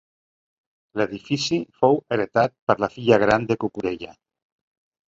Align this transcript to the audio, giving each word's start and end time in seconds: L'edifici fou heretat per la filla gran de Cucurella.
L'edifici 1.01 1.59
fou 1.83 2.01
heretat 2.17 2.57
per 2.71 2.79
la 2.87 2.91
filla 2.97 3.25
gran 3.27 3.49
de 3.53 3.61
Cucurella. 3.67 4.21